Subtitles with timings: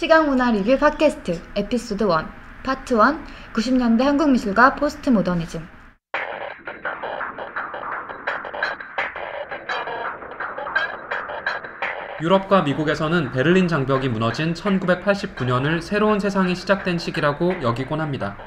[0.00, 2.10] 시각문화 리뷰 팟캐스트 에피소드 1
[2.64, 3.00] 파트 1
[3.52, 5.60] 90년대 한국 미술과 포스트 모더니즘
[12.22, 18.38] 유럽과 미국에서는 베를린 장벽이 무너진 1989년을 새로운 세상이 시작된 시기라고 여기곤 합니다.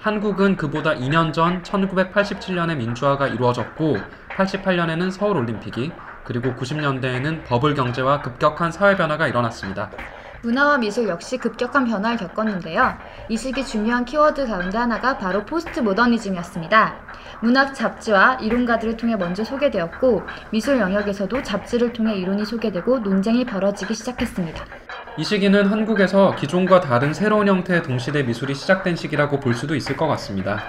[0.00, 3.98] 한국은 그보다 2년 전 1987년에 민주화가 이루어졌고
[4.30, 5.92] 88년에는 서울올림픽이
[6.24, 9.90] 그리고 90년대에는 버블 경제와 급격한 사회 변화가 일어났습니다.
[10.42, 12.96] 문화와 미술 역시 급격한 변화를 겪었는데요.
[13.28, 16.94] 이 시기 중요한 키워드 가운데 하나가 바로 포스트 모더니즘이었습니다.
[17.40, 24.64] 문학 잡지와 이론가들을 통해 먼저 소개되었고 미술 영역에서도 잡지를 통해 이론이 소개되고 논쟁이 벌어지기 시작했습니다.
[25.16, 30.08] 이 시기는 한국에서 기존과 다른 새로운 형태의 동시대 미술이 시작된 시기라고 볼 수도 있을 것
[30.08, 30.64] 같습니다.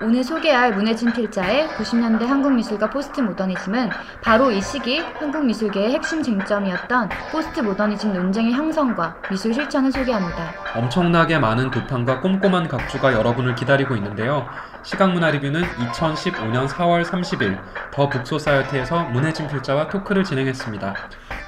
[0.00, 7.60] 오늘 소개할 문혜진 필자의 90년대 한국미술과 포스트 모더니즘은 바로 이 시기 한국미술계의 핵심 쟁점이었던 포스트
[7.60, 10.52] 모더니즘 논쟁의 형성과 미술 실천을 소개합니다.
[10.74, 14.48] 엄청나게 많은 도판과 꼼꼼한 각주가 여러분을 기다리고 있는데요.
[14.82, 17.58] 시각문화 리뷰는 2015년 4월 30일
[17.92, 20.94] 더 북소사이어티에서 문혜진 필자와 토크를 진행했습니다.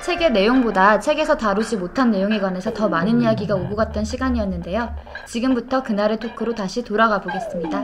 [0.06, 4.94] 책의 내용보다 책에서 다루지 못한 내용에 관해서 더 많은 이야기가 오고 갔던 시간이었는데요.
[5.26, 7.82] 지금부터 그날의 토크로 다시 돌아가 보겠습니다.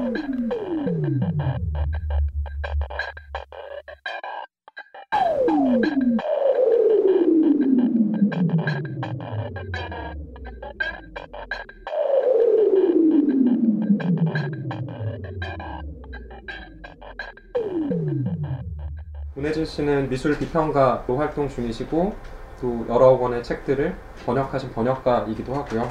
[19.35, 22.15] 문혜진 씨는 미술 비평가로 활동 중이시고
[22.61, 25.89] 또 여러 권의 책들을 번역하신 번역가이기도 하고요.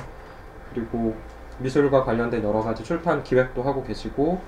[0.73, 1.15] 그리고
[1.57, 4.39] 미술과 관련된 여러 가지 출판 기획도 하고 계시고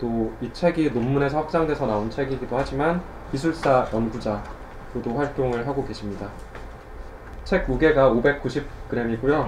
[0.00, 6.28] 또 이 책이 논문에서 확장돼서 나온 책이기도 하지만 미술사 연구자로도 활동을 하고 계십니다.
[7.44, 9.46] 책 무게가 590g이고요.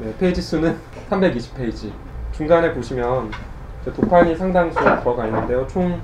[0.00, 0.76] 네, 페이지 수는
[1.08, 1.92] 320페이지.
[2.32, 3.30] 중간에 보시면
[3.84, 5.64] 도판이 상당수 들어가 있는데요.
[5.68, 6.00] 총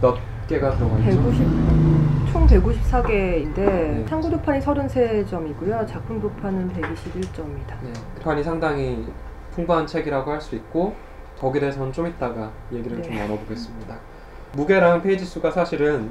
[0.00, 0.16] 몇
[0.50, 1.10] 개가 들어가 있죠?
[1.22, 4.04] 150, 총 154개인데 네.
[4.04, 5.86] 탐구 도판이 33점이고요.
[5.86, 7.80] 작품 도판은 121점입니다.
[7.82, 9.06] 네, 도판이 상당히
[9.52, 10.96] 풍부한 책이라고 할 수 있고
[11.38, 13.20] 거기에 대해서는 좀 이따가 얘기를 좀 네.
[13.20, 13.96] 나눠보겠습니다.
[14.54, 16.10] 무게랑 페이지 수가 사실은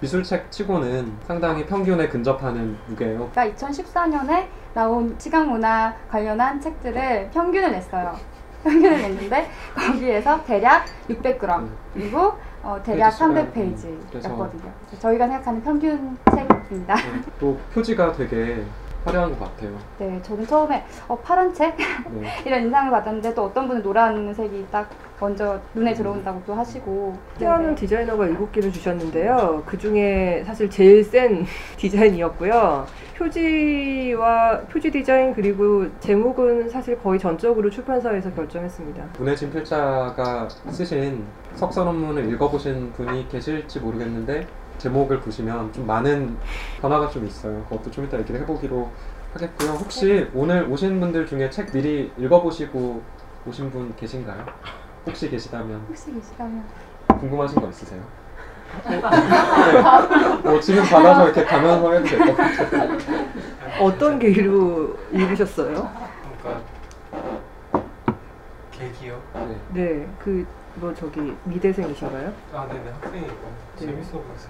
[0.00, 3.30] 미술책 치고는 상당히 평균에 근접하는 무게예요.
[3.32, 8.14] 그러니까 2014년에 나온 시각문화 관련한 책들을 평균을 냈어요.
[8.62, 13.10] 평균을 냈는데 거기에서 대략 600g 그리고 어, 대략
[13.52, 14.64] 페이지 수가, 300페이지였거든요.
[14.64, 16.94] 음, 저희가 생각하는 평균 책입니다.
[16.94, 18.64] 네, 또 표지가 되게
[19.04, 19.78] 화려한 것 같아요.
[19.98, 21.76] 네, 저는 처음에 어, 파란 책
[22.10, 22.28] 네.
[22.44, 24.88] 이런 인상을 받았는데 또 어떤 분은 노란색이 딱
[25.20, 29.62] 먼저 눈에 들어온다고 또 하시고 뛰어난 네, 디자이너가 7개를 주셨는데요.
[29.66, 31.44] 그 중에 사실 제일 센
[31.76, 32.86] 디자인이었고요.
[33.16, 39.04] 표지와 표지 디자인 그리고 제목은 사실 거의 전적으로 출판사에서 결정했습니다.
[39.18, 41.24] 문혜진 필자가 쓰신
[41.54, 44.46] 석사 논문을 읽어보신 분이 계실지 모르겠는데
[44.78, 46.36] 제목을 보시면 좀 많은
[46.80, 47.64] 변화가 좀 있어요.
[47.68, 48.88] 그것도 좀 이따 얘기를 해보기로
[49.34, 49.70] 하겠고요.
[49.72, 53.02] 혹시 오늘 오신 분들 중에 책 미리 읽어보시고
[53.46, 54.44] 오신 분 계신가요?
[55.06, 56.64] 혹시 계시다면 혹시 계시다면
[57.08, 58.02] 궁금하신 거 있으세요?
[58.88, 59.00] 네.
[60.42, 62.98] 뭐 지금 받아서 이렇게 가면서 해도 될 것 같아요.
[63.80, 65.90] 어떤 계기로 읽으셨어요?
[66.42, 66.62] 그러니까
[68.72, 69.20] 계기요?
[69.34, 69.56] 네.
[69.72, 70.46] 네, 그
[70.80, 72.32] 뭐 저기 미대생이신가요?
[72.54, 73.86] 아 네네 학생이고 네.
[73.86, 74.48] 재밌어 보여서.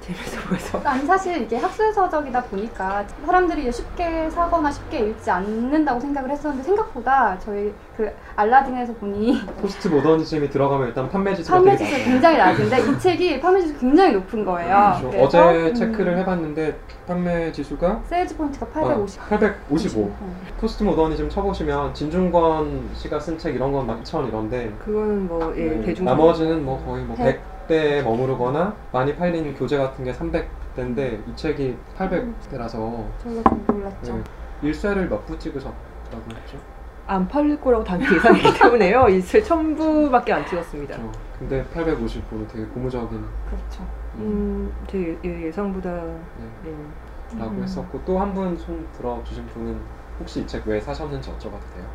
[0.00, 0.80] 재밌어 보여서.
[0.84, 6.62] 아니 사실 이게 학술 서적이다 보니까 사람들이 이제 쉽게 사거나 쉽게 읽지 않는다고 생각을 했었는데
[6.64, 12.04] 생각보다 저희 그 알라딘에서 보니 포스트 모더니즘이 들어가면 일단 판매 지수가 판매 지수.
[12.04, 14.96] 굉장히 낮은데 이 책이 판매 지수 굉장히 높은 거예요.
[15.00, 15.10] 그렇죠.
[15.10, 19.20] 그래서, 어제 음, 체크를 해봤는데 판매 지수가 세일즈 포인트가 850.
[19.20, 20.00] 어, 855.
[20.02, 20.36] 음.
[20.60, 25.68] 포스트 모더니즘 쳐보시면 진중권 씨가 쓴 책 이런 건 막 2천 이런데 그거는 뭐 예,
[25.70, 27.40] 네, 대중 나머지는 뭐 거의 뭐 백.
[27.68, 34.14] 100대에 머무르거나 많이 팔린 교재 같은 게 300대인데 이 책이 800대라서 저희가 좀 놀랐죠.
[34.16, 34.22] 네.
[34.62, 36.58] 일쇄를 몇 부 찍으셨다고 했죠?
[37.06, 39.08] 안 팔릴 거라고 당연히 예상이기 때문에요.
[39.08, 40.96] 이책 천부밖에 안 찍었습니다.
[40.98, 43.82] 어, 근데 850부는 되게 고무적인 그렇죠.
[44.16, 47.38] 음, 제 예, 예상보다 네, 예.
[47.38, 47.62] 라고 음.
[47.62, 49.78] 했었고 또 한 분 손 들어주신 분은
[50.20, 51.86] 혹시 이 책 왜 사셨는지 여쭤봐도 돼요?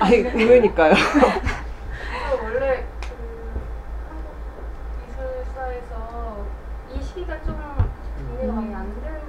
[0.00, 0.94] 아니 의외니까요.
[2.42, 3.06] 원래 그
[4.10, 4.34] 한국
[5.06, 6.46] 미술사에서
[6.94, 7.56] 이 시기가 좀
[8.18, 9.20] 정리가 많이 안 되는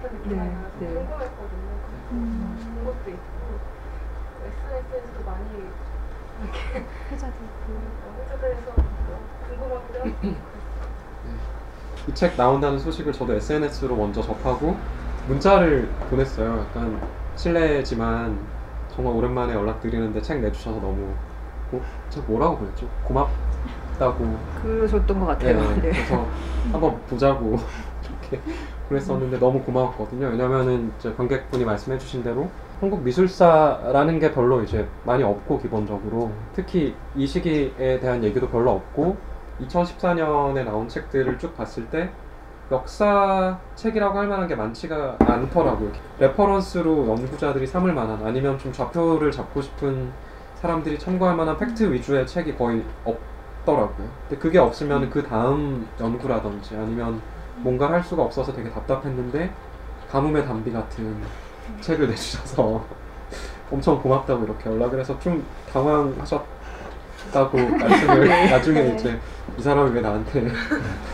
[0.00, 0.86] 듯한 느낌이 네, 나서 네.
[0.86, 1.72] 궁금했거든요.
[2.12, 2.22] 음.
[2.74, 3.58] 본 것도 있고
[4.46, 5.44] SNS에서도 많이
[6.42, 10.51] 이렇게 회자도 어, 해석을 해서 뭐 궁금하고요.
[12.08, 14.76] 이 책 나온다는 소식을 저도 SNS로 먼저 접하고
[15.24, 16.58] 문자를 보냈어요.
[16.60, 17.00] 약간
[17.36, 18.50] 실례지만
[18.88, 21.20] 정말 오랜만에 연락드리는데 책 내주셔서 너무
[21.70, 22.86] 고, 제가 뭐라고 보냈죠?
[23.02, 25.58] 고맙다고 그러셨던 것 같아요.
[25.60, 25.90] 네, 네.
[25.92, 26.34] 그래서
[26.72, 27.56] 한번 보자고
[28.02, 28.42] 이렇게
[28.88, 30.26] 그랬었는데 너무 고마웠거든요.
[30.28, 32.50] 왜냐면은 이제 관객분이 말씀해주신 대로
[32.80, 39.16] 한국 미술사라는 게 별로 이제 많이 없고 기본적으로 특히 이 시기에 대한 얘기도 별로 없고
[39.68, 42.10] 2014년에 나온 책들을 쭉 봤을 때
[42.70, 45.92] 역사 책이라고 할 만한 게 많지가 않더라고요.
[46.18, 50.10] reference로 연구자들이 삼을 만한 아니면 좀 좌표를 잡고 싶은
[50.56, 54.08] 사람들이 참고할 만한 팩트 위주의 책이 거의 없더라고요.
[54.28, 57.20] 근데 그게 없으면 그 다음 연구라든지 아니면
[57.56, 59.52] 뭔가를 할 수가 없어서 되게 답답했는데
[60.10, 61.16] 가뭄의 단비 같은
[61.80, 62.84] 책을 내주셔서
[63.70, 66.61] 엄청 고맙다고 이렇게 연락을 해서 좀 당황하셨
[67.32, 69.18] 다고 말씀을 나중에 이제
[69.58, 70.48] 이 사람이 왜 나한테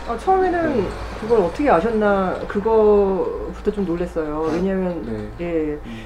[0.07, 0.87] 아, 처음에는
[1.19, 4.49] 그걸 어떻게 아셨나 그거부터 좀 놀랐어요.
[4.53, 5.29] 왜냐면 네.
[5.45, 6.03] 예 음.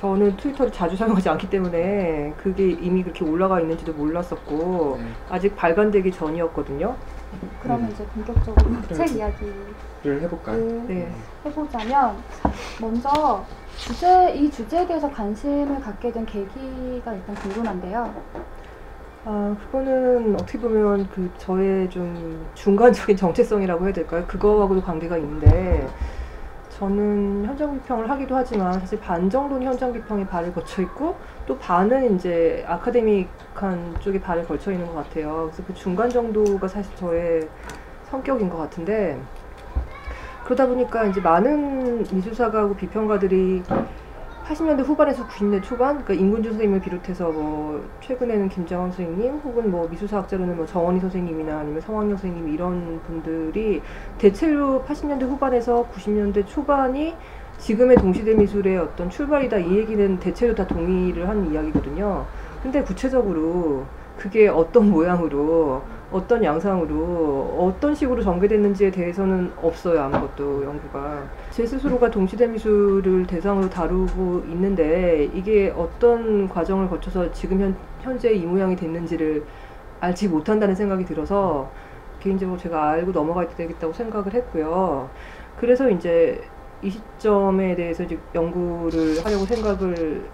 [0.00, 5.06] 저는 트위터를 자주 사용하지 않기 때문에 그게 이미 그렇게 올라가 있는지도 몰랐었고 네.
[5.28, 6.96] 아직 발간되기 전이었거든요.
[7.62, 7.90] 그러면 음.
[7.92, 8.94] 이제 본격적으로 그래.
[8.94, 9.54] 책 이야기를
[10.02, 10.56] 를 해볼까요?
[10.88, 11.12] 네.
[11.44, 12.16] 해보자면
[12.80, 13.44] 먼저
[13.76, 18.14] 주제 이 주제에 대해서 관심을 갖게 된 계기가 일단 궁금한데요.
[19.24, 24.24] 아 그거는 어떻게 보면 그 저의 좀 중간적인 정체성이라고 해야 될까요?
[24.26, 25.86] 그거하고도 관계가 있는데
[26.70, 32.16] 저는 현장 비평을 하기도 하지만 사실 반 정도는 현장 비평에 발을 거쳐 있고 또 반은
[32.16, 35.50] 이제 아카데믹한 쪽에 발을 걸쳐 있는 것 같아요.
[35.50, 37.46] 그래서 그 중간 정도가 사실 저의
[38.04, 39.20] 성격인 것 같은데
[40.44, 43.62] 그러다 보니까 이제 많은 미술사가하고 비평가들이
[44.50, 50.56] 80년대 후반에서 90년대 초반, 그러니까 임군주 선생님을 비롯해서 뭐 최근에는 김장원 선생님, 혹은 뭐 미술사학자로는
[50.56, 53.80] 뭐 정원희 선생님이나 아니면 성황영 선생님 이런 분들이
[54.18, 57.14] 대체로 80년대 후반에서 90년대 초반이
[57.58, 62.26] 지금의 동시대 미술의 어떤 출발이다 이 얘기는 대체로 다 동의를 한 이야기거든요.
[62.62, 63.84] 근데 구체적으로
[64.20, 65.82] 그게 어떤 모양으로
[66.12, 74.42] 어떤 양상으로 어떤 식으로 전개됐는지에 대해서는 없어요 아무것도 연구가 제 스스로가 동시대 미술을 대상으로 다루고
[74.48, 79.44] 있는데 이게 어떤 과정을 거쳐서 지금 현, 현재 이 모양이 됐는지를
[80.00, 81.70] 알지 못한다는 생각이 들어서
[82.20, 85.08] 개인적으로 제가 알고 넘어가야 되겠다고 생각을 했고요
[85.58, 86.42] 그래서 이제
[86.82, 90.26] 이 시점에 대해서 이제 연구를 하려고 생각을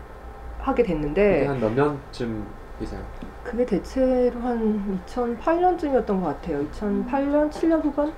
[0.58, 3.00] 하게 됐는데 한 몇 년쯤이세요?
[3.46, 6.66] 그게 대체로 한 2008년쯤이었던 것 같아요.
[6.72, 8.12] 2008년, 7년 후반?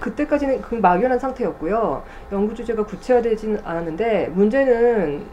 [0.00, 2.02] 그때까지는 그 막연한 상태였고요.
[2.32, 5.26] 연구 주제가 구체화되진 않았는데 문제는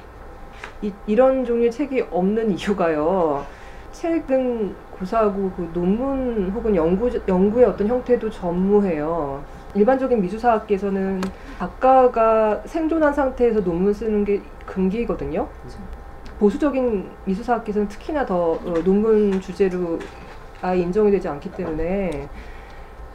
[0.81, 3.45] 이, 이런 종류의 책이 없는 이유가요.
[3.93, 9.43] 책은 고사하고 그 논문 혹은 연구, 연구의 어떤 형태도 전무해요.
[9.73, 11.21] 일반적인 미술사학계에서는
[11.57, 15.47] 작가가 생존한 상태에서 논문 쓰는 게 금기거든요.
[16.41, 19.99] 보수적인 미술사학계에서는 특히나 더 어, 논문 주제로
[20.59, 22.27] 아예 인정이 되지 않기 때문에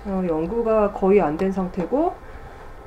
[0.05, 2.15] 어, 연구가 거의 안 된 상태고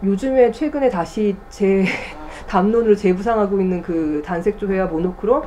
[0.01, 1.83] 요즘에 최근에 다시 재
[2.47, 5.43] 담론으로 재부상하고 있는 그 단색조회와 모노크롬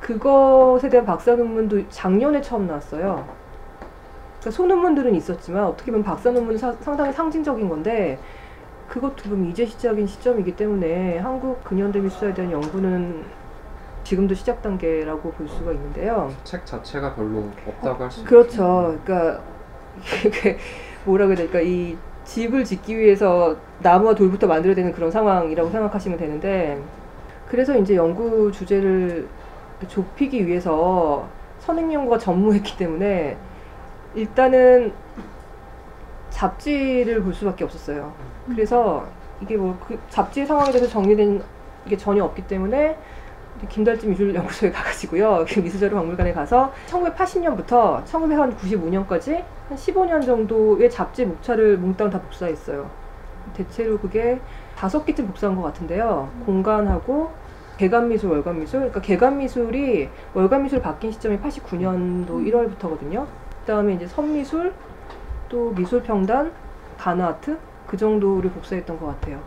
[0.00, 3.26] 그것에 대한 박사 논문도 작년에 처음 나왔어요.
[4.40, 8.18] 그러니까 소논문들은 있었지만 어떻게 보면 박사 논문은 사- 상당히 상징적인 건데
[8.88, 13.22] 그것도 보면 이제 시작인 시점이기 때문에 한국 근현대 미술사에 대한 연구는
[14.04, 16.32] 지금도 시작 단계라고 볼 수가 있는데요.
[16.44, 18.28] 책 자체가 별로 없다고 할 수 있죠.
[18.28, 18.98] 그렇죠.
[19.04, 19.40] 그러니까
[20.24, 20.58] 이게
[21.04, 26.80] 뭐라고 해야 될까 이 집을 짓기 위해서 나무와 돌부터 만들어야 되는 그런 상황이라고 생각하시면 되는데
[27.48, 29.26] 그래서 이제 연구 주제를
[29.86, 31.26] 좁히기 위해서
[31.60, 33.36] 선행 연구가 전무했기 때문에
[34.14, 34.92] 일단은
[36.30, 38.12] 잡지를 볼 수밖에 없었어요.
[38.46, 39.06] 그래서
[39.40, 41.42] 이게 뭐 그 잡지 상황에 대해서 정리된
[41.88, 42.98] 게 전혀 없기 때문에
[43.66, 45.44] 김달진 미술연구소에 가가지고요.
[45.48, 52.90] 그 미술자료 박물관에 가서 1980년부터 1995년까지 한 15년 정도의 잡지 목차를 몽땅 다 복사했어요.
[53.54, 54.40] 대체로 그게
[54.76, 56.30] 다섯 개쯤 복사한 것 같은데요.
[56.46, 57.30] 공간하고
[57.78, 58.80] 개간미술, 월간미술.
[58.80, 63.24] 그러니까 개간미술이 월간미술 바뀐 시점이 89년도 1월부터거든요.
[63.24, 64.72] 그 다음에 이제 선미술,
[65.48, 66.52] 또 미술평단,
[66.98, 69.40] 가나아트 그 정도를 복사했던 것 같아요.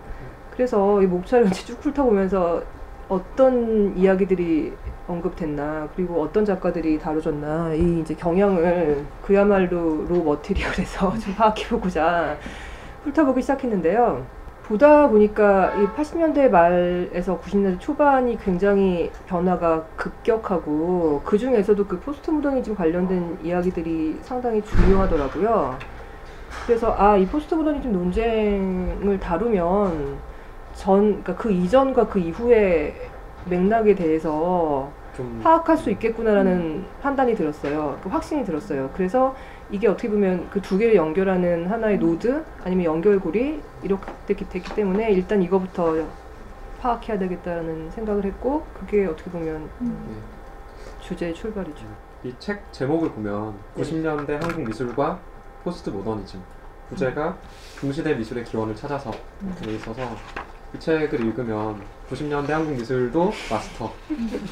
[0.51, 2.63] 그래서 이 목차를 이제 쭉 훑어보면서
[3.11, 4.71] 어떤 이야기들이
[5.05, 12.37] 언급됐나 그리고 어떤 작가들이 다뤄졌나 이 이제 경향을 그야말로 로 머티리얼에서 좀 파악해보고자
[13.03, 14.25] 훑어보기 시작했는데요.
[14.63, 22.75] 보다 보니까 이 80년대 말에서 90년대 초반이 굉장히 변화가 급격하고 그 중에서도 그 포스트 모더니즘
[22.75, 25.77] 관련된 이야기들이 상당히 중요하더라고요.
[26.65, 30.30] 그래서 아 이 포스트 모더니즘 논쟁을 다루면
[30.81, 32.95] 전 그러니까 그 이전과 그 이후의
[33.45, 38.00] 맥락에 대해서 좀 파악할 수 있겠구나라는 판단이 들었어요.
[38.01, 38.89] 그 확신이 들었어요.
[38.95, 39.35] 그래서
[39.69, 45.11] 이게 어떻게 보면 그 두 개를 연결하는 하나의 노드 아니면 연결고리 이렇게 됐기, 됐기 때문에
[45.11, 45.95] 일단 이거부터
[46.79, 50.23] 파악해야 되겠다는 생각을 했고 그게 어떻게 보면 음,
[51.00, 51.85] 주제의 출발이죠.
[52.23, 53.83] 이 책 제목을 보면 네.
[53.83, 55.19] 90년대 한국 미술과
[55.63, 56.39] 포스트 모더니즘
[56.89, 57.38] 부제가
[57.79, 59.11] 동시대 미술의 기원을 찾아서
[59.43, 59.55] 음.
[59.59, 60.01] 되어 있어서
[60.75, 63.91] 이 책을 읽으면 90년대 한국 미술도 마스터,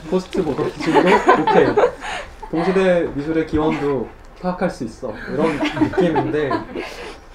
[0.10, 1.68] 포스트 모더니즘도 오케이,
[2.52, 4.08] 동시대 미술의 기원도
[4.42, 5.14] 파악할 수 있어.
[5.32, 6.50] 이런 느낌인데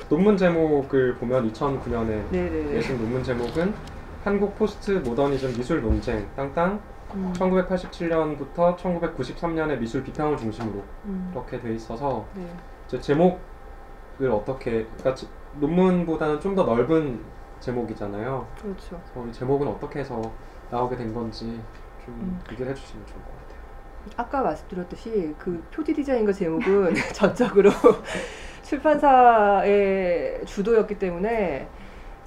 [0.08, 2.72] 논문 제목을 보면 2009년에 네네네.
[2.74, 3.74] 내신 논문 제목은
[4.22, 6.80] 한국 포스트 모더니즘 미술 논쟁 땅땅.
[7.14, 13.00] 음, 1987년부터 1993년의 미술 비평을 중심으로 음, 이렇게 돼 있어서 네.
[13.00, 15.28] 제목을 어떻게 그러니까 지-
[15.60, 17.20] 논문보다는 좀 더 넓은
[17.64, 18.46] 제목이잖아요.
[18.60, 19.00] 그렇죠.
[19.28, 20.20] 이 제목은 어떻게 해서
[20.70, 21.60] 나오게 된 건지
[22.04, 22.40] 좀 음.
[22.52, 23.54] 얘기를 해주시면 좋을 것 같아요.
[24.16, 27.70] 아까 말씀드렸듯이 그 표지 디자인과 제목은 전적으로
[28.62, 31.66] 출판사의 주도였기 때문에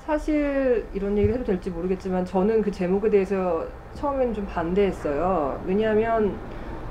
[0.05, 5.61] 사실 이런 얘기를 해도 될지 모르겠지만 저는 그 제목에 대해서 처음에는 좀 반대했어요.
[5.65, 6.35] 왜냐하면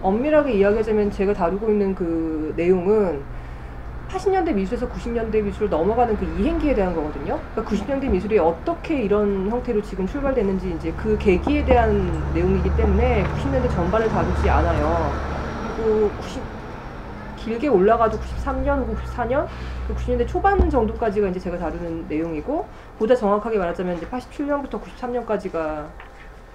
[0.03, 3.25] 엄밀하게 이야기하자면 제가 다루고 있는 그 내용은
[4.09, 7.41] 80년대 미술에서 90년대 미술을 넘어가는 그 이행기에 대한 거거든요.
[7.53, 13.71] 그러니까 90년대 미술이 어떻게 이런 형태로 지금 출발됐는지 이제 그 계기에 대한 내용이기 때문에 90년대
[13.71, 15.19] 전반을 다루지 않아요.
[15.61, 16.43] 그리고 90
[17.37, 19.47] 길게 올라가도 93년 혹은 94년,
[19.89, 22.67] 90년대 초반 정도까지가 이제 제가 다루는 내용이고
[22.99, 25.87] 보다 정확하게 말하자면 이제 87년부터 93년까지가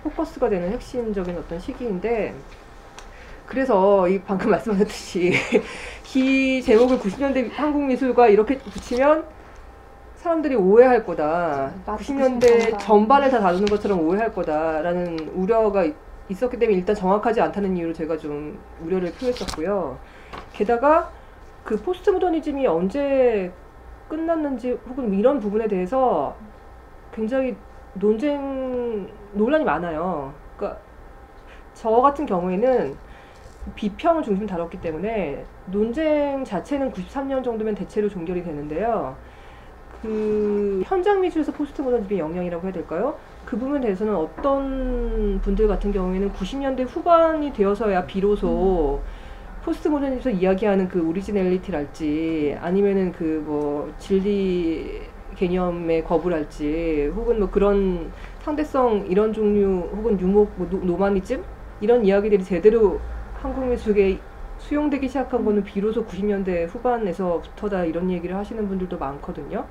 [0.03, 2.33] 포커스가 되는 핵심적인 어떤 시기인데
[3.51, 5.33] 그래서 이 방금 말씀하셨듯이
[6.15, 9.25] 이 제목을 90년대 한국 미술과 이렇게 붙이면
[10.15, 11.73] 사람들이 오해할 거다.
[11.85, 12.79] 마치 90년대 전반.
[12.79, 15.95] 전반을 다 다루는 것처럼 오해할 거다라는 우려가 있-
[16.29, 19.99] 있었기 때문에 일단 정확하지 않다는 이유로 제가 좀 우려를 표했었고요.
[20.53, 21.11] 게다가
[21.65, 23.51] 그 포스트 모더니즘이 언제
[24.07, 26.37] 끝났는지 혹은 이런 부분에 대해서
[27.13, 27.57] 굉장히
[27.95, 30.33] 논쟁 논란이 많아요.
[30.55, 30.79] 그러니까
[31.73, 33.10] 저 같은 경우에는
[33.75, 39.15] 비평을 중심 다뤘기 때문에 논쟁 자체는 93년 정도면 대체로 종결이 되는데요.
[40.01, 43.15] 그 현장 미술에서 포스트 모더니즘의 영향이라고 해야 될까요?
[43.45, 48.99] 그 부분에 대해서는 어떤 분들 같은 경우에는 90년대 후반이 되어서야 비로소
[49.63, 55.01] 포스트 모더니즘에서 이야기하는 그 originality랄지 아니면은 그 뭐 진리
[55.35, 61.43] 개념의 거부랄지 혹은 뭐 그런 상대성 이런 종류 혹은 유목 뭐 노, nomadism
[61.79, 62.99] 이런 이야기들이 제대로
[63.41, 64.19] 한국 미술에
[64.59, 69.65] 수용되기 시작한 거는 비로소 90년대 후반에서부터다 이런 얘기를 하시는 분들도 많거든요.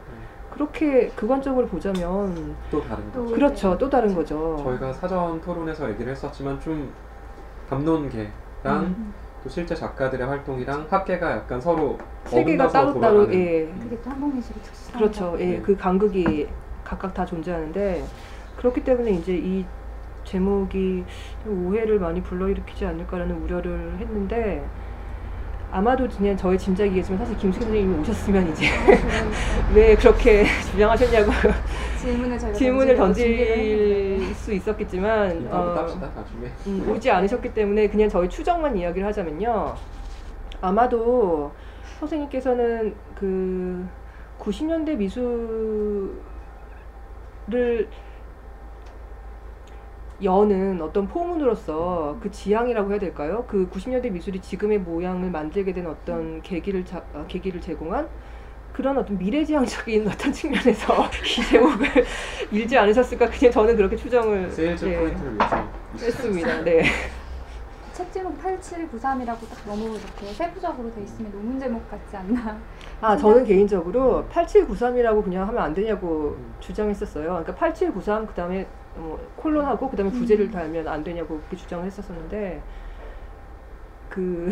[0.52, 3.34] 그렇게 그 관점으로 보자면 또 다른 또 거죠.
[3.34, 3.78] 그렇죠.
[3.78, 4.56] 또 다른 거죠.
[4.64, 6.92] 저희가 사전 토론에서 얘기를 했었지만 좀
[7.68, 8.32] 담론계랑
[8.66, 9.14] 음.
[9.44, 13.72] 또 실제 작가들의 활동이랑 학계가 약간 서로 세계가 따로 따로 예.
[13.80, 14.98] 그게 또 한국 미술의 특수성.
[14.98, 15.36] 그렇죠.
[15.38, 15.60] 예, 네.
[15.62, 16.48] 그 간극이
[16.82, 18.04] 각각 다 존재하는데
[18.58, 19.64] 그렇기 때문에 이제 이
[20.30, 21.04] 제목이
[21.42, 24.64] 좀 오해를 많이 불러일으키지 않을까라는 우려를 했는데
[25.72, 28.66] 아마도 그냥 저의 짐작이겠지만 사실 김수현 선생님이 오셨으면 이제
[29.74, 31.30] 왜 그렇게 주장하셨냐고
[32.00, 36.24] 질문을 저희가 질문을 던질 수 있었겠지만 인터뷰 어.
[36.66, 39.74] 음, 오지 않으셨기 때문에 그냥 저희 추정만 이야기를 하자면요.
[40.60, 41.52] 아마도
[41.98, 43.86] 선생님께서는 그
[44.38, 46.16] 90년대 미술을
[50.22, 53.44] 여는 어떤 포문으로서 그 지향이라고 해야 될까요?
[53.48, 58.08] 그 90년대 미술이 지금의 모양을 만들게 된 어떤 계기를 자, 아, 계기를 제공한
[58.72, 61.08] 그런 어떤 미래지향적인 어떤 측면에서
[61.38, 61.86] 이 제목을
[62.52, 63.30] 읽지 않으셨을까?
[63.30, 65.38] 그냥 저는 그렇게 추정을 세일즈 네, 포인트를
[65.98, 66.64] 했습니다.
[66.64, 66.84] 네.
[67.92, 72.58] 책 제목 8793이라고 딱 너무 이렇게 세부적으로 돼 있으면 논문 제목 같지 않나.
[73.00, 76.54] 아, 저는 개인적으로 8793이라고 그냥 하면 안 되냐고 음.
[76.60, 77.24] 주장했었어요.
[77.24, 82.60] 그러니까 8793 그다음에 뭐 콜론하고 그다음에 부제를 달면 안 되냐고 그렇게 주장을 했었었는데
[84.08, 84.50] 그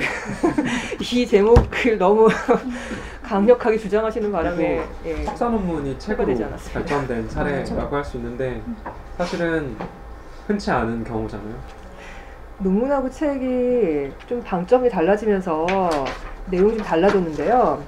[1.12, 2.28] 이 제목을 너무
[3.22, 5.24] 강력하게 주장하시는 바람에 예.
[5.24, 6.32] 석사 논문이 책으로.
[6.72, 8.62] 발전된 사례라고 할 수 있는데
[9.16, 9.76] 사실은
[10.46, 11.54] 흔치 않은 경우잖아요.
[12.60, 15.66] 논문하고 책이 좀 방점이 달라지면서
[16.46, 17.82] 내용이 좀 달라졌는데요.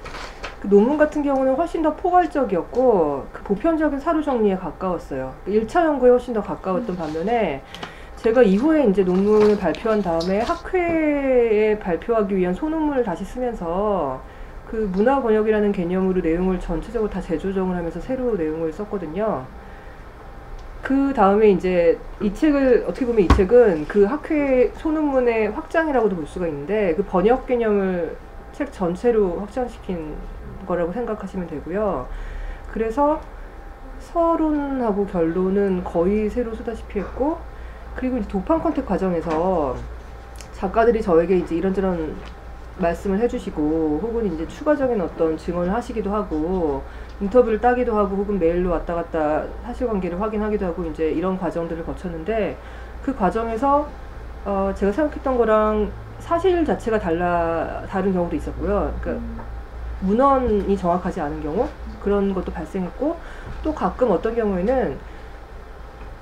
[0.60, 5.32] 그 논문 같은 경우는 훨씬 더 포괄적이었고 그 보편적인 사료 정리에 가까웠어요.
[5.46, 7.62] 1차 연구에 훨씬 더 가까웠던 반면에
[8.16, 14.20] 제가 이후에 이제 논문을 발표한 다음에 학회에 발표하기 위한 소논문을 다시 쓰면서
[14.70, 19.46] 그 문화 번역이라는 개념으로 내용을 전체적으로 다 재조정을 하면서 새로 내용을 썼거든요.
[20.82, 26.46] 그 다음에 이제 이 책을 어떻게 보면 이 책은 그 학회 소논문의 확장이라고도 볼 수가
[26.48, 28.16] 있는데 그 번역 개념을
[28.52, 30.14] 책 전체로 확장시킨
[30.70, 32.06] 거라고 생각하시면 되고요.
[32.72, 33.20] 그래서
[33.98, 37.38] 서론하고 결론은 거의 새로 쓰다시피 했고
[37.96, 39.76] 그리고 이제 도판 컨택 과정에서
[40.52, 42.14] 작가들이 저에게 이제 이런저런
[42.78, 46.82] 말씀을 해주시고 혹은 이제 추가적인 어떤 증언을 하시기도 하고
[47.20, 52.56] 인터뷰를 따기도 하고 혹은 메일로 왔다 갔다 사실관계를 확인하기도 하고 이제 이런 과정들을 거쳤는데
[53.02, 53.86] 그 과정에서
[54.44, 58.94] 어 제가 생각했던 거랑 사실 자체가 달라 다른 경우도 있었고요.
[59.00, 59.22] 그러니까
[60.00, 61.68] 문헌이 정확하지 않은 경우
[62.02, 63.16] 그런 것도 발생했고
[63.62, 64.96] 또 가끔 어떤 경우에는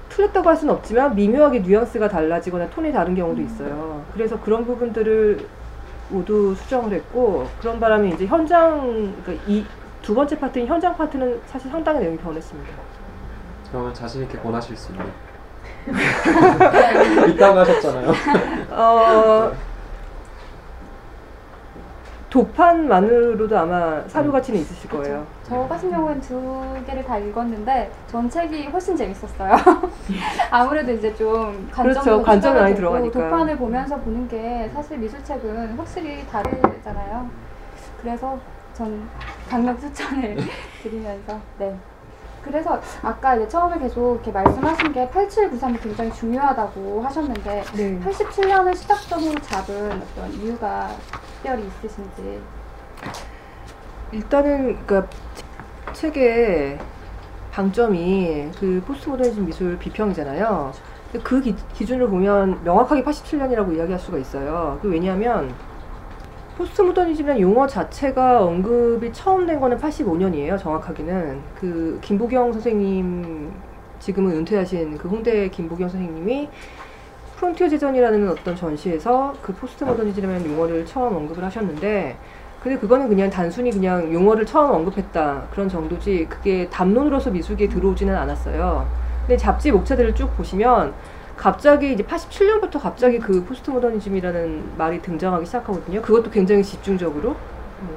[0.08, 4.02] 틀렸다고 할 수는 없지만 미묘하게 뉘앙스가 달라지거나 톤이 다른 경우도 있어요.
[4.14, 5.46] 그래서 그런 부분들을
[6.08, 9.64] 모두 수정을 했고 그런 바람에 이제 현장 그러니까 이
[10.00, 12.70] 두 번째 파트인 현장 파트는 사실 상당히 내용이 변했습니다.
[13.70, 15.04] 그러면 자신 있게 권하실 수 있는.
[17.28, 18.12] 있다고 하셨잖아요.
[18.70, 19.52] 어,
[22.30, 25.26] 도판만으로도 아마 사료 가치는 있으실 거예요.
[25.44, 29.54] 저 같은 경우는 두 개를 다 읽었는데 전 책이 훨씬 재밌었어요.
[30.50, 32.22] 아무래도 이제 좀 관점도 그렇죠.
[32.22, 33.18] 관점이 많이 들어가니까.
[33.18, 37.30] 도판을 보면서 보는 게 사실 미술책은 확실히 다르잖아요.
[38.02, 38.38] 그래서
[38.74, 39.08] 전
[39.48, 40.36] 강력 추천을
[40.82, 41.74] 드리면서 네.
[42.44, 48.00] 그래서 아까 이제 처음에 계속 이렇게 말씀하신 게 8793이 굉장히 중요하다고 하셨는데 네.
[48.00, 50.88] 87년을 시작점으로 잡은 어떤 이유가
[51.34, 52.40] 특별히 있으신지
[54.12, 55.08] 일단은 그러니까
[55.92, 56.78] 책의
[57.50, 60.72] 방점이 그 포스트모더니즘 미술 비평이잖아요.
[61.22, 64.78] 그 기, 기준으로 보면 명확하게 87년이라고 이야기할 수가 있어요.
[64.82, 65.54] 그 왜냐하면
[66.58, 70.58] 포스트모더니즘이라는 용어 자체가 언급이 처음 된 거는 85년이에요.
[70.58, 73.52] 정확하게는 그 김보경 선생님
[74.00, 76.48] 지금은 은퇴하신 그 홍대 김보경 선생님이
[77.36, 82.16] 프론티어 제전이라는 어떤 전시에서 그 포스트모더니즘이라는 용어를 처음 언급을 하셨는데
[82.60, 88.84] 근데 그거는 그냥 단순히 그냥 용어를 처음 언급했다 그런 정도지 그게 담론으로서 미술계에 들어오지는 않았어요.
[89.20, 90.92] 근데 잡지 목차들을 쭉 보시면
[91.38, 96.02] 갑자기 이제 87년부터 갑자기 그 포스트 모더니즘이라는 말이 등장하기 시작하거든요.
[96.02, 97.30] 그것도 굉장히 집중적으로.
[97.30, 97.88] 음,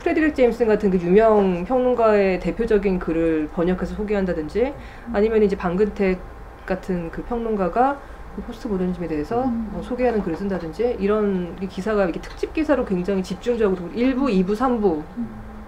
[0.00, 4.72] 프레드릭 제임슨 같은 그 유명 평론가의 대표적인 글을 번역해서 소개한다든지
[5.12, 6.18] 아니면 이제 방근택
[6.64, 7.98] 같은 그 평론가가
[8.34, 13.90] 그 포스트 모더니즘에 대해서 뭐 소개하는 글을 쓴다든지 이런 기사가 이렇게 특집 기사로 굉장히 집중적으로
[13.90, 15.02] 1부, 2부, 3부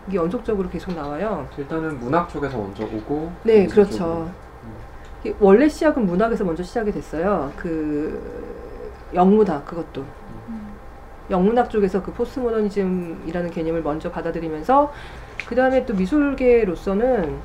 [0.09, 1.47] 이게 연속적으로 계속 나와요.
[1.59, 3.33] 일단은 문학 쪽에서 먼저 오고.
[3.43, 3.97] 네, 그렇죠.
[3.97, 4.29] 쪽으로.
[5.41, 7.53] 원래 시작은 문학에서 먼저 시작이 됐어요.
[7.57, 8.21] 그
[9.15, 10.05] 영문학 그것도
[11.31, 14.93] 영문학 쪽에서 그 포스트모더니즘이라는 개념을 먼저 받아들이면서
[15.47, 17.37] 그 다음에 또 미술계로서는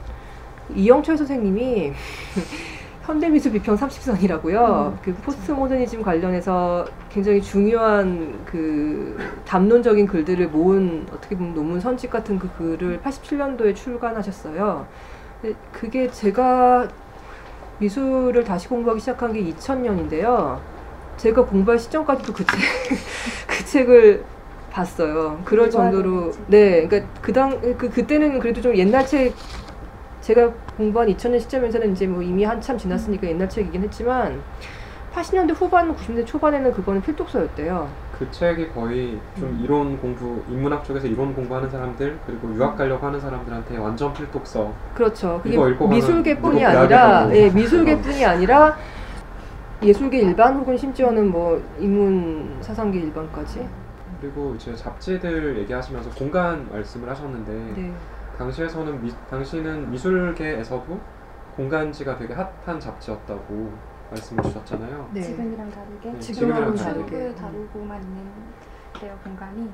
[0.76, 1.94] 이영철 선생님이
[3.04, 4.98] 현대미술 비평 30선이라고요.
[5.02, 12.50] 그 포스트모더니즘 관련해서 굉장히 중요한 그 담론적인 글들을 모은 어떻게 보면 논문 선집 같은 그
[12.58, 14.88] 글을 87년도에 출간하셨어요.
[15.74, 16.88] 그게 제가
[17.84, 20.60] 미술을 다시 공부하기 시작한 게 2000년인데요.
[21.18, 22.58] 제가 공부할 시점까지도 그 책,
[23.48, 24.24] 그 책을
[24.72, 25.42] 봤어요.
[25.46, 26.32] 그럴 정도로.
[26.48, 29.34] 네, 그러니까 그당 그 그때는 그래도 좀 옛날 책
[30.22, 34.42] 제가 공부한 2000년 시점에서는 이제 뭐 이미 한참 지났으니까 옛날 책이긴 했지만
[35.14, 37.88] 80년대 후반, 90년대 초반에는 그거는 필독서였대요.
[38.18, 39.62] 그 책이 거의 좀 음.
[39.64, 44.74] 이론 공부, 인문학 쪽에서 이론 공부하는 사람들 그리고 유학 가려고 하는 사람들한테 완전 필독서.
[44.96, 45.40] 그렇죠.
[45.44, 48.76] 그게 미술계뿐이 아니라 예, 미술계뿐이 아니라
[49.84, 53.68] 예술계 일반 혹은 심지어는 뭐 인문 사상계 일반까지.
[54.22, 57.94] 그리고 이제 잡지들 얘기하시면서 공간 말씀을 하셨는데 네.
[58.38, 61.00] 당시에서는 미, 당시는 미술계에서도
[61.58, 65.10] 공간지가 되게 핫한 잡지였다고 말씀을 주셨잖아요.
[65.14, 65.22] 네.
[65.22, 67.10] 지금이랑 다르게 네, 지금하고는 지금이랑 다르게.
[67.10, 68.24] 축을 다루고만 있는
[69.00, 69.70] 데요 공간이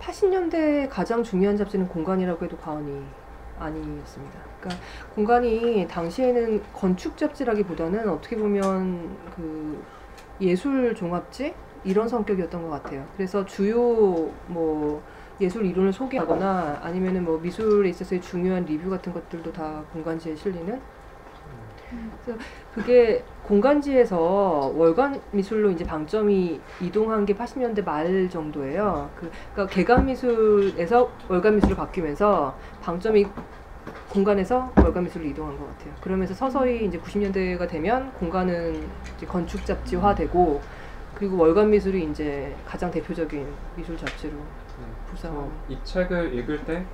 [0.00, 3.04] 80년대 가장 중요한 잡지는 공간이라고 해도 과언이
[3.58, 4.38] 아니었습니다.
[4.60, 9.82] 그러니까 공간이 당시에는 건축 잡지라기보다는 어떻게 보면 그
[10.40, 13.06] 예술 종합지 이런 성격이었던 것 같아요.
[13.16, 13.76] 그래서 주요
[14.46, 15.02] 뭐
[15.40, 20.80] 예술 이론을 소개하거나 아니면은 뭐 미술에 있어서의 중요한 리뷰 같은 것들도 다 공간지에 실리는.
[22.24, 22.38] 그래서
[22.74, 29.10] 그게 공간지에서 월간 미술로 이제 방점이 이동한 게 80년대 말 정도예요.
[29.16, 33.26] 그, 그러니까 개간 미술에서 월간 미술로 바뀌면서 방점이
[34.10, 35.94] 공간에서 월간 미술로 이동한 것 같아요.
[36.00, 40.60] 그러면서 서서히 이제 90년대가 되면 공간은 이제 건축 잡지화되고
[41.14, 44.32] 그리고 월간 미술이 이제 가장 대표적인 미술 잡지로
[45.10, 45.36] 부상.
[45.36, 46.84] 어, 이 책을 읽을 때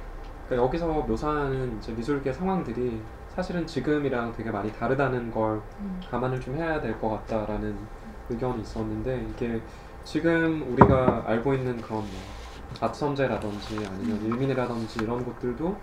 [0.46, 3.00] 그러니까 여기서 묘사하는 이제 미술계 상황들이
[3.38, 6.00] 사실은 지금이랑 되게 많이 다르다는 걸 음.
[6.10, 7.76] 감안을 좀 해야 될 것 같다라는
[8.28, 9.62] 의견이 있었는데 이게
[10.02, 12.08] 지금 우리가 알고 있는 그런 뭐
[12.80, 15.76] 아트선제라든지 아니면 일민이라든지 이런 곳들도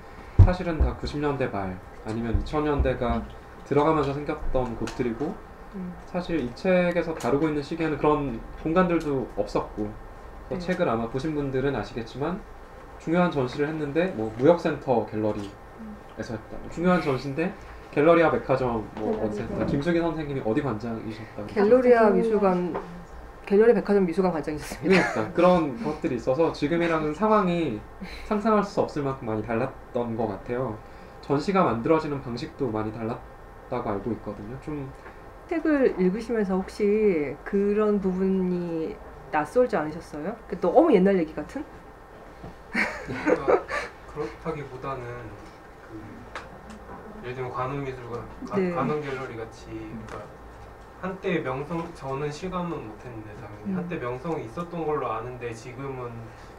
[0.43, 3.23] 사실은 다 90년대 말 아니면 2000년대가
[3.63, 5.33] 들어가면서 생겼던 곳들이고
[5.75, 5.93] 음.
[6.07, 9.93] 사실 이 책에서 다루고 있는 시기에는 그런 공간들도 없었고
[10.49, 10.59] 그 네.
[10.59, 12.41] 책을 아마 보신 분들은 아시겠지만
[12.99, 15.49] 중요한 전시를 했는데 뭐 무역센터 갤러리
[16.17, 17.53] 에서 했다 중요한 전시인데
[17.91, 19.65] 갤러리아 백화점 뭐 네.
[19.65, 22.09] 김수기 선생님이 어디 관장이셨다 갤러리아 갤러리아.
[22.09, 22.75] 미술관
[23.45, 25.11] 갤러리 백화점 미술관 관장이셨습니다.
[25.13, 27.79] 그러니까 그런 것들이 있어서 지금이랑은 상황이
[28.25, 30.77] 상상할 수 없을 만큼 많이 달랐던 것 같아요
[31.21, 34.91] 전시가 만들어지는 방식도 많이 달랐다고 알고 있거든요 좀
[35.49, 38.95] 책을 읽으시면서 혹시 그런 부분이
[39.31, 40.35] 낯설지 않으셨어요?
[40.47, 41.63] 그 너무 옛날 얘기 같은?
[43.05, 43.63] 그러니까
[44.13, 45.03] 그렇다기보다는
[47.25, 48.71] 그 예를 들면 관음미술관, 가- 네.
[48.71, 50.19] 관음갤러리 같이 그러니까
[51.01, 53.77] 한때 명성 저는 실감은 못했는데 당연히 음.
[53.77, 56.11] 한때 명성이 있었던 걸로 아는데 지금은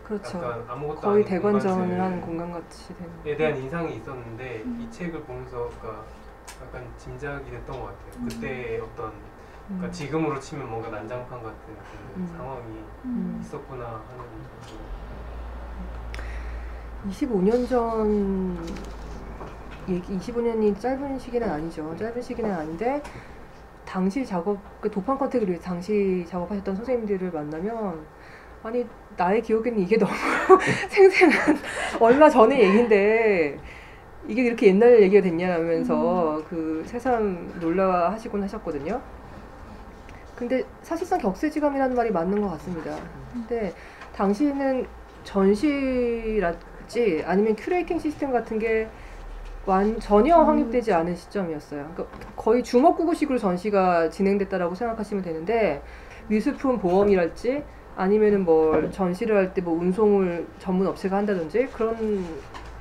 [0.04, 0.38] 그렇죠.
[0.38, 3.36] 약간 아무것도 거의 아닌 대관전을 하는 공간 같이 되는.
[3.36, 6.04] 대한 인상이 있었는데 이 책을 보면서 그러니까
[6.62, 8.24] 약간 짐작이 됐던 것 같아요.
[8.28, 9.12] 그때의 어떤
[9.66, 9.92] 그러니까 음.
[9.92, 12.34] 지금으로 치면 뭔가 난장판 같은 그 음.
[12.36, 13.38] 상황이 음.
[13.40, 14.24] 있었구나 하는
[17.02, 18.56] 그 25년 전
[19.86, 21.94] 25년이 짧은 시기는 아니죠.
[21.96, 23.00] 짧은 시기는 아닌데
[23.84, 28.04] 당시 작업 그 도판 컨택을 위해 당시 작업하셨던 선생님들을 만나면
[28.62, 28.84] 아니
[29.16, 30.12] 나의 기억에는 이게 너무
[30.90, 31.56] 생생한
[32.00, 33.58] 얼마 전의 얘기인데
[34.26, 39.00] 이게 이렇게 옛날 얘기가 됐냐면서 그 새삼 놀라하시곤 하셨거든요.
[40.34, 42.96] 근데 사실상 격세지감이라는 말이 맞는 것 같습니다.
[43.32, 43.72] 근데
[44.14, 44.86] 당시에는
[45.22, 48.88] 전시랄지 아니면 curating 시스템 같은 게
[49.66, 50.46] 완, 전혀 음.
[50.46, 51.90] 확립되지 않은 시점이었어요.
[51.94, 55.82] 그러니까 거의 주먹구구식으로 전시가 진행됐다라고 생각하시면 되는데
[56.28, 57.64] 미술품 보험이랄지
[57.96, 62.24] 아니면은 뭐 전시를 할 때 뭐 운송을 전문 업체가 한다든지 그런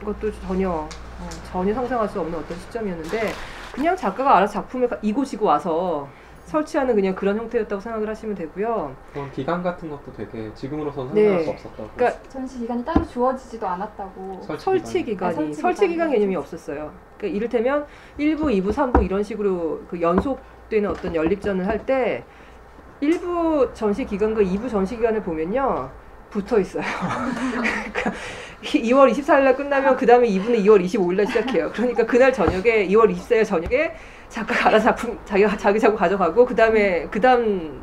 [0.04, 3.32] 것도 전혀 어, 전혀 상상할 수 없는 어떤 시점이었는데
[3.74, 6.08] 그냥 작가가 알아서 작품을 가- 이고지고 와서
[6.46, 8.96] 설치하는 그냥 그런 형태였다고 생각을 하시면 되고요.
[9.14, 11.24] 그런 기간 같은 것도 되게 지금으로서는 네.
[11.24, 14.42] 상상할 수 없었다고 그러니까 전시 기간이 따로 주어지지도 않았다고.
[14.58, 16.14] 설치 기간이 아, 설치 설치 기간 기간이.
[16.20, 16.92] 개념이 없었어요.
[17.18, 17.86] 그러니까 이를테면
[18.20, 22.24] 1부, 2부, 3부 이런 식으로 그 연속되는 어떤 연립전을 할 때
[23.02, 25.90] 1부 전시 기간과 2부 전시 기간을 보면요.
[26.30, 26.84] 붙어 있어요.
[27.94, 28.12] 그러니까
[28.64, 31.72] 2월 24일 날 끝나면 그 다음에 2부는 2월 25일 날 시작해요.
[31.74, 33.94] 그러니까 그날 저녁에 2월 24일 저녁에
[34.36, 37.82] 작가가 알아서 작품 자기가 자기 작품 가져가고 그 다음에 그 다음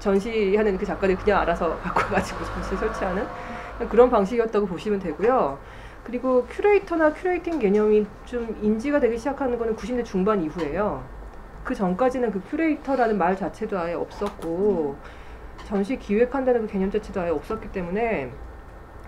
[0.00, 3.24] 전시하는 그 작가들이 그냥 알아서 갖고 와가지고 전시 설치하는
[3.88, 5.60] 그런 방식이었다고 보시면 되고요.
[6.02, 11.04] 그리고 큐레이터나 큐레이팅 개념이 좀 인지가 되기 시작하는 거는 90대 중반 이후예요.
[11.62, 14.96] 그 전까지는 그 큐레이터라는 말 자체도 아예 없었고
[15.66, 18.32] 전시 기획한다는 그 개념 자체도 아예 없었기 때문에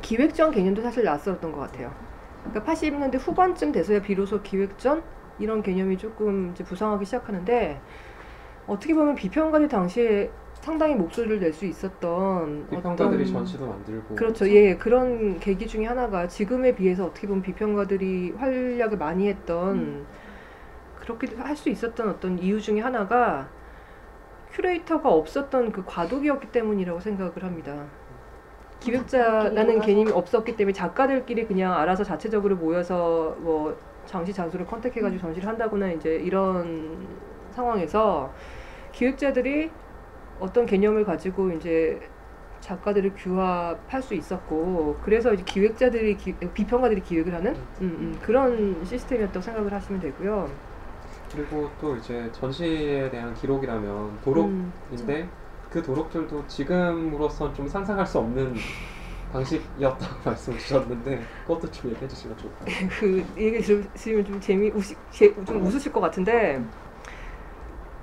[0.01, 1.93] 기획전 개념도 사실 낯설었던 것 같아요.
[2.45, 5.03] 그러니까 80년대 후반쯤 돼서야 비로소 기획전
[5.39, 7.81] 이런 개념이 조금 이제 부상하기 시작하는데
[8.67, 14.49] 어떻게 보면 비평가들 당시에 상당히 목소리를 낼 수 있었던 비평가들이 어떤- 전시도 만들고 그렇죠.
[14.49, 20.07] 예, 그런 계기 중에 하나가 지금에 비해서 어떻게 보면 비평가들이 활약을 많이 했던
[21.01, 23.49] 그렇게 할 수 있었던 어떤 이유 중에 하나가
[24.53, 27.85] 큐레이터가 없었던 그 과도기였기 때문이라고 생각을 합니다.
[28.81, 35.93] 기획자라는 개념이 없었기 때문에 작가들끼리 그냥 알아서 자체적으로 모여서 뭐 장시 장소를 컨택해가지고 전시를 한다거나
[35.93, 38.35] 이제 이런 상황에서
[38.93, 39.77] 기획자들이
[40.39, 42.01] 어떤 개념을 가지고 이제
[42.61, 47.63] 작가들을 규합할 수 있었고 그래서 이제 기획자들이 기- 비평가들이 기획을 하는?
[47.81, 50.61] 음, 음, 그런 시스템이었다고 생각을 하시면 되고요.
[51.31, 55.35] 그리고 또 이제 전시에 대한 기록이라면 음, 도록인데
[55.69, 58.69] 그 도록들도 지금으로선 좀 상상할 수 없는
[59.35, 62.89] 방식이었다고 말씀을 주셨는데 그것도 좀 얘기해 주시면 좋을 것 같아요.
[63.01, 66.63] 그 얘기 들으시면 좀 재미 우시, 제, 좀 웃으실 것 같은데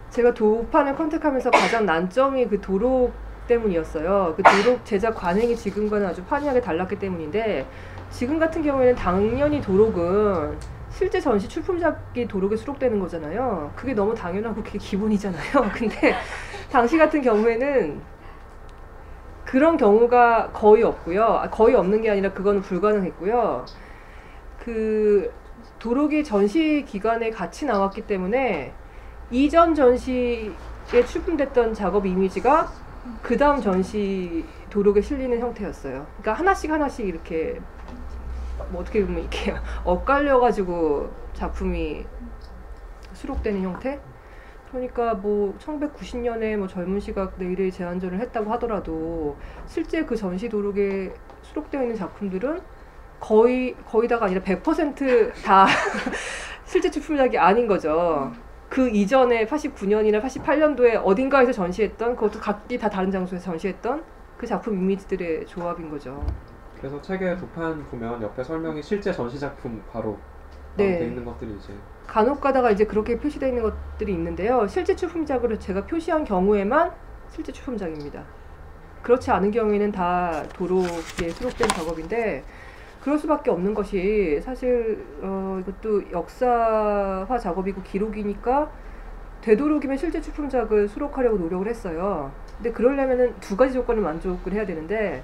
[0.10, 3.14] 제가 도판을 컨택하면서 가장 난점이 그 도록
[3.48, 4.34] 때문이었어요.
[4.36, 7.66] 그 도록 제작 관행이 지금과는 아주 판이하게 달랐기 때문인데
[8.10, 10.58] 지금 같은 경우에는 당연히 도록은
[10.92, 13.72] 실제 전시 출품작이 도록에 수록되는 거잖아요.
[13.76, 15.42] 그게 너무 당연하고 그게 기본이잖아요.
[15.74, 16.14] 근데
[16.70, 18.02] 당시 같은 경우에는
[19.52, 21.26] 그런 경우가 거의 없고요.
[21.26, 23.66] 아, 거의 없는 게 아니라 그거는 불가능했고요.
[24.64, 25.30] 그
[25.78, 28.72] 도록이 전시 기간에 같이 나왔기 때문에
[29.30, 30.54] 이전 전시에
[31.06, 32.72] 출품됐던 작업 이미지가
[33.22, 36.08] 그 다음 전시 도록에 실리는 형태였어요.
[36.22, 37.60] 그러니까 하나씩 하나씩 이렇게
[38.70, 42.06] 뭐 어떻게 보면 이렇게 엇갈려 가지고 작품이
[43.12, 44.00] 수록되는 형태.
[44.72, 49.36] 그러니까 뭐 1990년에 뭐 젊은 시각 내일의 제안전을 했다고 하더라도
[49.68, 52.62] 실제 그 전시 도록에 수록되어 있는 작품들은
[53.20, 55.68] 거의 거의 다가 아니라 100%다
[56.66, 58.32] 실제 출품작이 아닌 거죠.
[58.70, 64.02] 그 이전에 89년이나 88년도에 어딘가에서 전시했던 그것도 각기 다 다른 장소에서 전시했던
[64.38, 66.26] 그 작품 이미지들의 조합인 거죠.
[66.78, 70.18] 그래서 책의 도판 보면 옆에 설명이 실제 전시 작품 바로
[70.78, 70.98] 네.
[70.98, 71.74] 돼 있는 것들이 이제
[72.12, 74.68] 간혹 가다가 이제 그렇게 표시되어 있는 것들이 있는데요.
[74.68, 76.92] 실제 출품작으로 제가 표시한 경우에만
[77.30, 78.26] 실제 출품작입니다.
[79.02, 82.44] 그렇지 않은 경우에는 다 도로에 수록된 작업인데
[83.00, 88.70] 그럴 수밖에 없는 것이 사실 어, 이것도 역사화 작업이고 기록이니까
[89.40, 92.30] 되도록이면 실제 출품작을 수록하려고 노력을 했어요.
[92.58, 95.24] 근데 그러려면은 두 가지 조건을 만족을 해야 되는데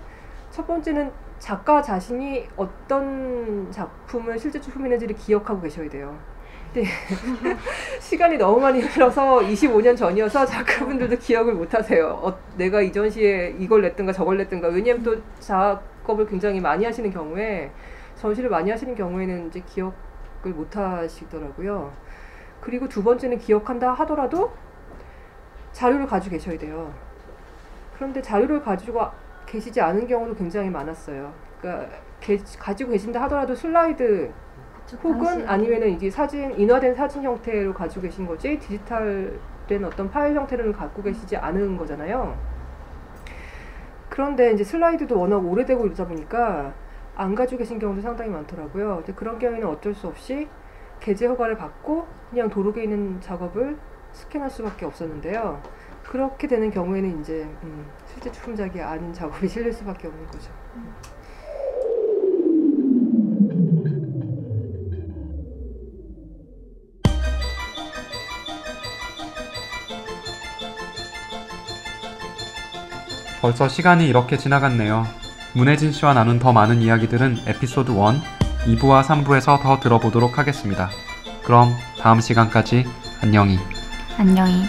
[0.52, 6.17] 첫 번째는 작가 자신이 어떤 작품을 실제 출품했는지를 기억하고 계셔야 돼요.
[6.74, 6.88] 근데
[8.00, 12.08] 시간이 너무 많이 흘러서 25년 전이어서 작가분들도 기억을 못 하세요.
[12.22, 14.68] 어, 내가 이 전 시에 이걸 냈든가 저걸 냈든가.
[14.70, 17.72] 왜냐면 또 작업을 굉장히 많이 하시는 경우에
[18.16, 19.94] 전시를 많이 하시는 경우에는 이제 기억을
[20.46, 21.92] 못 하시더라고요.
[22.62, 24.52] 그리고 두 번째는 기억한다 하더라도
[25.72, 26.92] 자료를 가지고 계셔야 돼요.
[27.96, 29.02] 그런데 자료를 가지고
[29.46, 31.32] 계시지 않은 경우도 굉장히 많았어요.
[31.62, 31.88] 그러니까
[32.20, 34.32] 게- 가지고 계신다 하더라도 슬라이드
[35.04, 41.04] 혹은 아니면은 이게 사진 인화된 사진 형태로 가지고 계신 거지 디지털된 어떤 파일 형태를 갖고
[41.04, 42.38] 계시지 않은 거잖아요.
[44.10, 46.73] 그런데 이제 슬라이드도 워낙 오래되고 이러다 보니까
[47.15, 48.97] 안 가지고 계신 경우도 상당히 많더라고요.
[48.97, 50.47] 근데 그런 경우에는 어쩔 수 없이
[51.00, 53.78] 게재 허가를 받고 그냥 도록에 있는 작업을
[54.13, 55.62] 스캔할 수밖에 없었는데요.
[56.04, 60.52] 그렇게 되는 경우에는 이제 음, 실제 출품작이 아닌 작업이 실릴 수밖에 없는 거죠.
[73.41, 75.08] 벌써 시간이 이렇게 지나갔네요.
[75.54, 77.97] 문혜진 씨와 나눈 더 많은 이야기들은 에피소드 1,
[78.78, 80.89] 2부와 3부에서 더 들어보도록 하겠습니다.
[81.43, 82.86] 그럼 다음 시간까지
[83.21, 83.58] 안녕히.
[84.17, 84.63] 안녕히.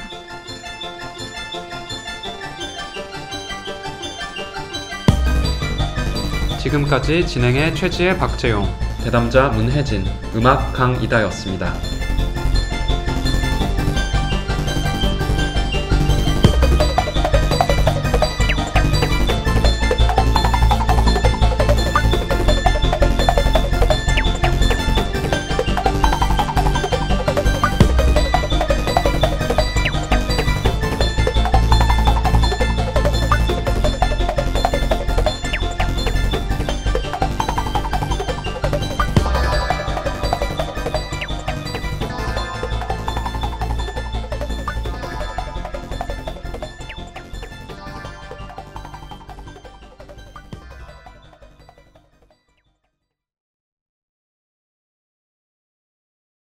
[6.59, 8.69] 지금까지 진행의 최지혜 박재용,
[9.03, 10.05] 대담자 문혜진,
[10.35, 11.98] 음악 강이다였습니다.